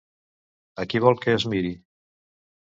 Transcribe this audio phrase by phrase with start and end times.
[0.83, 1.71] A qui vol que es miri?